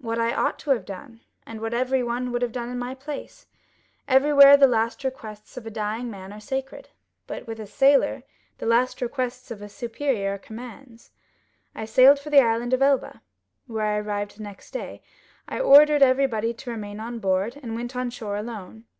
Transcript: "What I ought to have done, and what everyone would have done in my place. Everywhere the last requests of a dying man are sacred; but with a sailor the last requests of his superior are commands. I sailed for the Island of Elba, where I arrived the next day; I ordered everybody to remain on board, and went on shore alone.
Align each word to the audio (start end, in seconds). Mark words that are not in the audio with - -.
"What 0.00 0.18
I 0.18 0.34
ought 0.34 0.58
to 0.58 0.70
have 0.70 0.84
done, 0.84 1.20
and 1.46 1.60
what 1.60 1.72
everyone 1.72 2.32
would 2.32 2.42
have 2.42 2.50
done 2.50 2.68
in 2.68 2.80
my 2.80 2.96
place. 2.96 3.46
Everywhere 4.08 4.56
the 4.56 4.66
last 4.66 5.04
requests 5.04 5.56
of 5.56 5.64
a 5.64 5.70
dying 5.70 6.10
man 6.10 6.32
are 6.32 6.40
sacred; 6.40 6.88
but 7.28 7.46
with 7.46 7.60
a 7.60 7.66
sailor 7.68 8.24
the 8.58 8.66
last 8.66 9.00
requests 9.00 9.52
of 9.52 9.60
his 9.60 9.72
superior 9.72 10.34
are 10.34 10.38
commands. 10.38 11.12
I 11.76 11.84
sailed 11.84 12.18
for 12.18 12.28
the 12.30 12.42
Island 12.42 12.72
of 12.74 12.82
Elba, 12.82 13.22
where 13.68 13.86
I 13.86 13.98
arrived 13.98 14.36
the 14.38 14.42
next 14.42 14.72
day; 14.72 15.00
I 15.48 15.60
ordered 15.60 16.02
everybody 16.02 16.52
to 16.54 16.70
remain 16.72 16.98
on 16.98 17.20
board, 17.20 17.54
and 17.62 17.76
went 17.76 17.94
on 17.94 18.10
shore 18.10 18.36
alone. 18.36 18.86